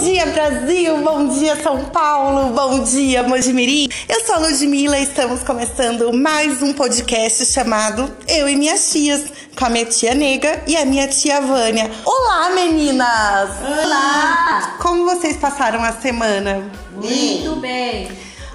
[0.00, 0.96] dia, Brasil!
[1.02, 2.54] Bom dia, São Paulo!
[2.54, 3.86] Bom dia, Mojimirim!
[4.08, 9.24] Eu sou a Ludmilla e estamos começando mais um podcast chamado Eu e Minhas Tias,
[9.54, 11.90] com a minha tia Nega e a minha tia Vânia.
[12.06, 13.50] Olá, meninas!
[13.60, 14.78] Olá!
[14.80, 16.70] Como vocês passaram a semana?
[16.92, 18.10] Muito bem!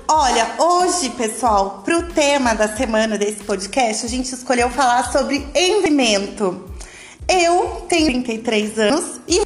[0.07, 6.74] Olha, hoje, pessoal, pro tema da semana desse podcast, a gente escolheu falar sobre envelhecimento.
[7.27, 9.41] Eu tenho 33 anos e,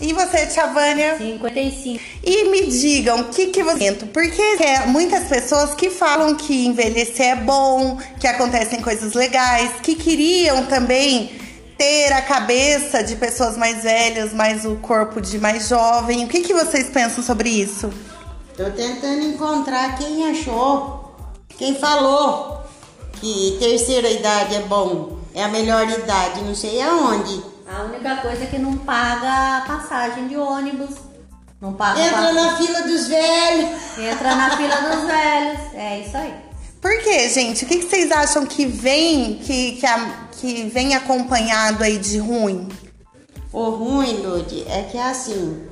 [0.00, 1.16] e você, Tia Vânia?
[1.16, 2.02] 55.
[2.24, 7.26] E me digam o que, que você porque é muitas pessoas que falam que envelhecer
[7.26, 11.30] é bom, que acontecem coisas legais, que queriam também
[11.76, 16.24] ter a cabeça de pessoas mais velhas, mas o corpo de mais jovem.
[16.24, 17.92] O que, que vocês pensam sobre isso?
[18.56, 21.14] Tô tentando encontrar quem achou,
[21.56, 22.58] quem falou
[23.20, 27.42] que terceira idade é bom, é a melhor idade, não sei aonde.
[27.70, 30.96] A única coisa é que não paga passagem de ônibus.
[31.60, 33.70] Não paga Entra pa- na fila dos velhos.
[33.98, 35.60] Entra na fila dos velhos.
[35.74, 36.34] É isso aí.
[36.80, 37.64] Por quê, gente?
[37.64, 42.18] O que, que vocês acham que vem, que, que, a- que vem acompanhado aí de
[42.18, 42.68] ruim?
[43.52, 45.66] O ruim, Lud, é que é assim.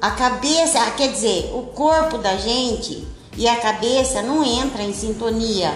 [0.00, 3.06] A cabeça, quer dizer, o corpo da gente
[3.36, 5.72] e a cabeça não entra em sintonia.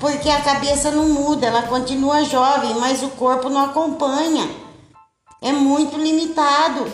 [0.00, 4.48] Porque a cabeça não muda, ela continua jovem, mas o corpo não acompanha.
[5.42, 6.90] É muito limitado.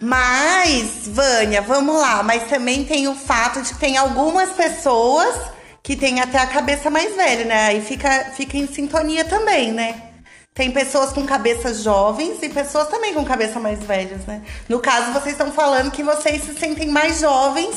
[0.00, 2.22] Mas, Vânia, vamos lá.
[2.22, 5.36] Mas também tem o fato de que tem algumas pessoas
[5.82, 7.74] que têm até a cabeça mais velha, né?
[7.74, 10.02] E fica, fica em sintonia também, né?
[10.54, 14.42] Tem pessoas com cabeças jovens e pessoas também com cabeça mais velhas, né?
[14.68, 17.76] No caso, vocês estão falando que vocês se sentem mais jovens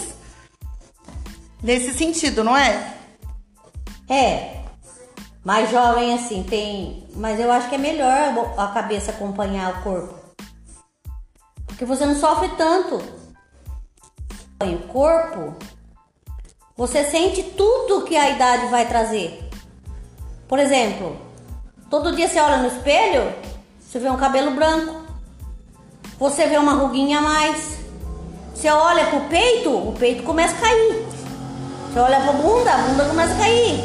[1.61, 2.95] nesse sentido, não é?
[4.09, 4.60] É.
[5.43, 7.07] Mais jovem assim, tem.
[7.15, 10.13] Mas eu acho que é melhor a cabeça acompanhar o corpo.
[11.65, 13.01] Porque você não sofre tanto.
[14.61, 15.55] O corpo,
[16.77, 19.49] você sente tudo que a idade vai trazer.
[20.47, 21.17] Por exemplo,
[21.89, 23.33] todo dia você olha no espelho,
[23.79, 25.01] você vê um cabelo branco.
[26.19, 27.79] Você vê uma ruguinha a mais.
[28.53, 31.05] Você olha pro peito, o peito começa a cair.
[31.91, 33.83] Você olha pra bunda, a bunda começa a cair.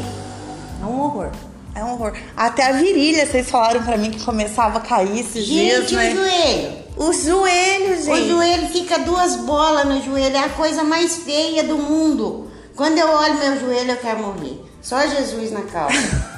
[0.79, 1.31] É um horror.
[1.77, 2.13] É um horror.
[2.35, 6.09] Até a virilha, vocês falaram pra mim que começava a cair esses dias, Gente, né?
[6.09, 6.87] o joelho.
[6.97, 8.09] O joelho, gente.
[8.09, 12.49] O joelho fica duas bolas no joelho, é a coisa mais feia do mundo.
[12.75, 14.59] Quando eu olho meu joelho, eu quero morrer.
[14.81, 16.37] Só Jesus na causa.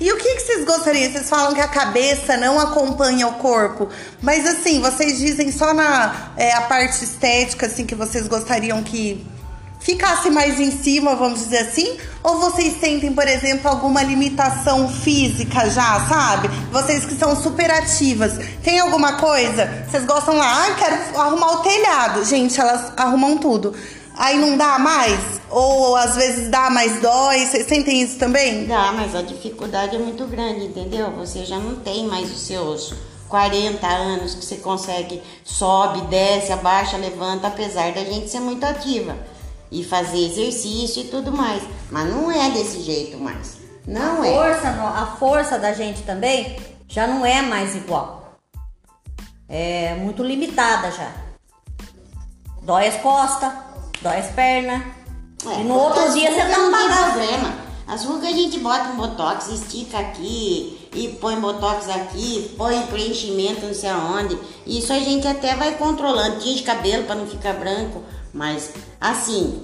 [0.00, 1.12] E o que, que vocês gostariam?
[1.12, 3.86] Vocês falam que a cabeça não acompanha o corpo,
[4.22, 9.24] mas assim, vocês dizem só na é, a parte estética, assim, que vocês gostariam que
[9.90, 11.96] ficasse mais em cima, vamos dizer assim?
[12.22, 16.48] Ou vocês sentem, por exemplo, alguma limitação física já, sabe?
[16.70, 19.84] Vocês que são super ativas, tem alguma coisa?
[19.90, 22.24] Vocês gostam lá, ah, quero arrumar o telhado.
[22.24, 23.74] Gente, elas arrumam tudo.
[24.16, 25.18] Aí não dá mais?
[25.50, 27.46] Ou às vezes dá, mas dói?
[27.46, 28.66] Vocês sentem isso também?
[28.66, 31.10] Dá, mas a dificuldade é muito grande, entendeu?
[31.12, 32.94] Você já não tem mais os seus
[33.28, 39.16] 40 anos que você consegue, sobe, desce, abaixa, levanta, apesar da gente ser muito ativa
[39.70, 41.62] e fazer exercício e tudo mais.
[41.90, 43.58] Mas não é desse jeito mais.
[43.86, 44.32] Não é.
[44.32, 46.58] Força, a força da gente também
[46.88, 48.38] já não é mais igual.
[49.48, 51.10] É muito limitada já.
[52.62, 53.52] Dói as costas,
[54.02, 54.82] dói as pernas.
[55.46, 57.12] É, e no outro dia você tá apagado.
[57.12, 57.69] problema.
[57.90, 63.66] As rugas a gente bota um botox, estica aqui e põe botox aqui, põe preenchimento
[63.66, 64.38] não sei aonde.
[64.64, 68.00] Isso a gente até vai controlando, tinge cabelo para não ficar branco,
[68.32, 69.60] mas assim,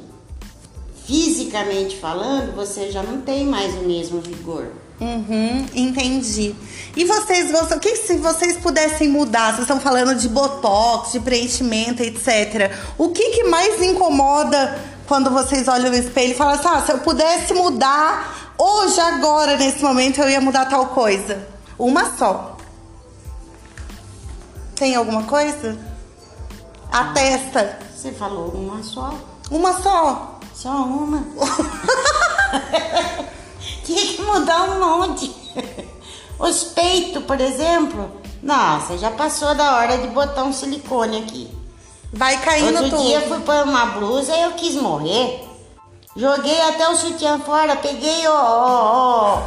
[1.07, 4.73] fisicamente falando, você já não tem mais o mesmo vigor.
[5.01, 6.53] Uhum, entendi.
[6.97, 7.79] E vocês gostam?
[7.79, 9.53] O que se vocês pudessem mudar?
[9.53, 12.73] Vocês estão falando de botox, de preenchimento, etc.
[12.99, 16.93] O que, que mais incomoda quando vocês olham no espelho e falam assim: ah, se
[16.93, 21.47] eu pudesse mudar hoje, agora, nesse momento, eu ia mudar tal coisa?
[21.79, 22.57] Uma só.
[24.75, 25.79] Tem alguma coisa?
[26.93, 27.79] A testa.
[27.95, 29.15] Você falou uma só,
[29.51, 30.39] Uma só.
[30.55, 31.25] só uma.
[33.85, 35.35] Tinha que mudar um monte.
[36.39, 38.11] Os peitos, por exemplo,
[38.43, 41.56] nossa, já passou da hora de botar um silicone aqui.
[42.13, 43.03] Vai caindo Outro tudo.
[43.03, 45.45] dia eu fui pôr uma blusa e eu quis morrer.
[46.17, 49.43] Joguei até o sutiã fora, peguei ó, ó,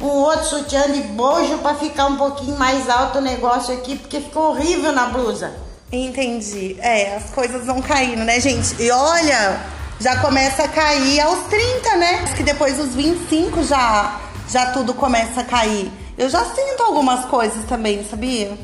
[0.00, 4.20] um outro sutiã de bojo pra ficar um pouquinho mais alto o negócio aqui, porque
[4.20, 5.54] ficou horrível na blusa.
[5.92, 6.76] Entendi.
[6.80, 8.80] É, as coisas vão caindo, né, gente?
[8.82, 9.60] E olha,
[10.00, 12.20] já começa a cair aos 30, né?
[12.24, 15.90] Acho que depois dos 25 já, já tudo começa a cair.
[16.16, 18.58] Eu já sinto algumas coisas também, sabia?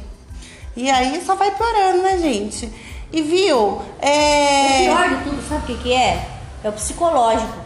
[0.77, 2.71] E aí só vai piorando, né, gente?
[3.13, 3.81] E viu?
[4.01, 4.91] É...
[4.91, 6.29] O pior de tudo, sabe o que, que é?
[6.63, 7.59] É o psicológico.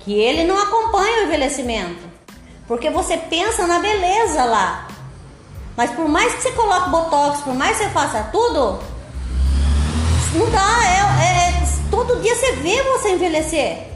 [0.00, 2.06] Que ele não acompanha o envelhecimento.
[2.68, 4.88] Porque você pensa na beleza lá.
[5.76, 8.80] Mas por mais que você coloque botox, por mais que você faça tudo,
[10.34, 10.78] não dá.
[10.84, 13.86] É, é, é todo dia você vê você envelhecer.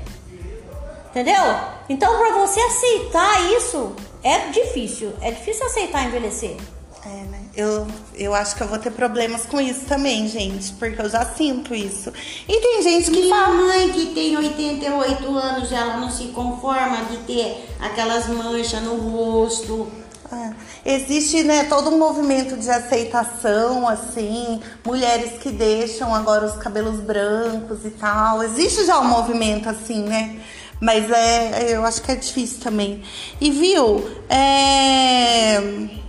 [1.11, 1.43] Entendeu?
[1.89, 5.13] Então, para você aceitar isso, é difícil.
[5.21, 6.57] É difícil aceitar envelhecer.
[7.05, 7.40] É, né?
[7.57, 11.25] Eu, eu acho que eu vou ter problemas com isso também, gente, porque eu já
[11.25, 12.13] sinto isso.
[12.49, 13.55] E tem gente que Minha fala.
[13.57, 19.91] mãe que tem 88 anos, ela não se conforma de ter aquelas manchas no rosto.
[20.33, 27.01] É, existe, né, todo um movimento de aceitação, assim, mulheres que deixam agora os cabelos
[27.01, 28.41] brancos e tal.
[28.45, 30.41] Existe já um movimento assim, né?
[30.81, 33.03] Mas é, eu acho que é difícil também.
[33.41, 34.09] E viu?
[34.31, 36.00] É...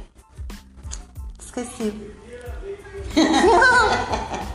[1.56, 1.94] Esqueci.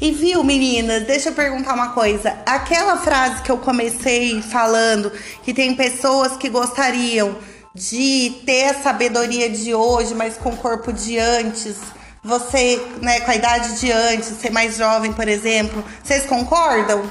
[0.00, 2.38] E viu, meninas, deixa eu perguntar uma coisa.
[2.46, 5.10] Aquela frase que eu comecei falando,
[5.42, 7.36] que tem pessoas que gostariam
[7.74, 11.78] de ter a sabedoria de hoje, mas com o corpo de antes.
[12.22, 15.84] Você, né, com a idade de antes, ser mais jovem, por exemplo.
[16.00, 17.02] Vocês concordam?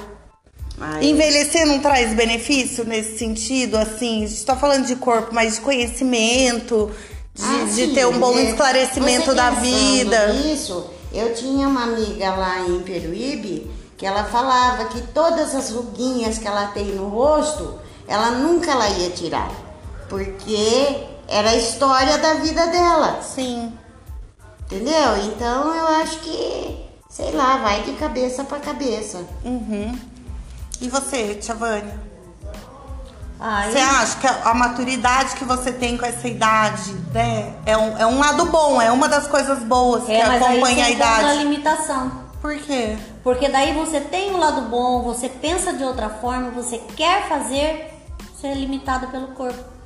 [0.80, 4.24] Ai, Envelhecer não traz benefício nesse sentido, assim?
[4.24, 6.90] A gente tá falando de corpo, mas de conhecimento,
[7.38, 10.34] de, Ah, de sim, ter um bom é, esclarecimento da vida.
[10.34, 16.38] Nisso, eu tinha uma amiga lá em Peruíbe que ela falava que todas as ruguinhas
[16.38, 19.52] que ela tem no rosto, ela nunca ela ia tirar,
[20.08, 23.74] porque era a história da vida dela, Sim.
[24.66, 25.18] entendeu?
[25.26, 29.26] Então eu acho que, sei lá, vai de cabeça para cabeça.
[29.44, 29.98] Uhum.
[30.80, 32.07] E você, Tia Vânia?
[33.40, 37.54] Você acha que a, maturidade que você tem com essa idade, né?
[37.68, 40.58] É um, é um lado bom, é uma das coisas boas que é, mas aí
[40.58, 41.44] acompanha a você encontra a idade.
[41.44, 42.12] limitação.
[42.42, 42.98] Por quê?
[43.24, 47.94] Porque daí você tem um lado bom, você pensa de outra forma, você quer fazer,
[48.36, 49.78] você é limitado pelo corpo.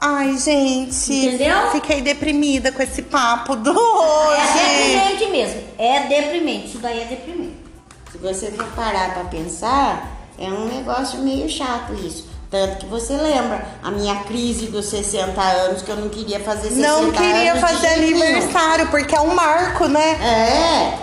[0.00, 1.12] Ai, gente.
[1.12, 1.70] Entendeu?
[1.72, 4.92] Fiquei deprimida com esse papo do É hoje.
[4.94, 5.62] deprimente mesmo.
[5.78, 6.66] É deprimente.
[6.68, 7.56] Isso daí é deprimente.
[8.10, 12.28] Se você for parar para pensar, é um negócio meio chato isso.
[12.50, 16.70] Tanto que você lembra a minha crise dos 60 anos, que eu não queria fazer
[16.70, 20.98] 60 Não queria anos de fazer aniversário, porque é um marco, né?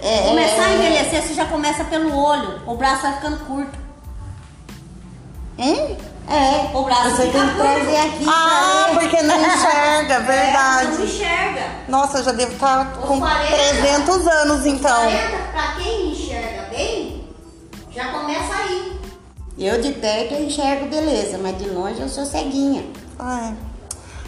[0.00, 0.08] É.
[0.08, 2.60] é Começar a é, envelhecer, você já começa pelo olho.
[2.66, 3.76] O braço vai ficando curto.
[5.58, 5.96] Hum?
[6.28, 7.72] É, O braço você fica tem que curto.
[7.72, 11.02] trazer aqui Ah, porque não enxerga, É, Não verdade.
[11.02, 11.62] enxerga.
[11.88, 13.56] Nossa, eu já devo estar Os com 40.
[13.56, 15.02] 300 anos, então.
[15.04, 15.95] 40, pra quem
[17.96, 18.92] já começa aí.
[19.58, 22.84] Eu de perto eu enxergo beleza, mas de longe eu sou ceguinha.
[23.18, 23.54] Ai.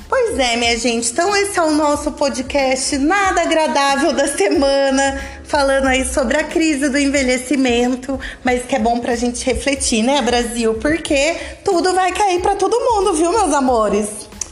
[0.09, 1.13] Pois é, minha gente.
[1.13, 6.89] Então esse é o nosso podcast nada agradável da semana, falando aí sobre a crise
[6.89, 10.73] do envelhecimento, mas que é bom pra gente refletir, né, Brasil?
[10.75, 14.09] Porque tudo vai cair pra todo mundo, viu, meus amores?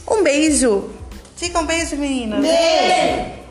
[0.07, 0.91] Um beijo.
[1.35, 2.39] Diga um beijo, meninas.
[2.39, 3.46] Beijo!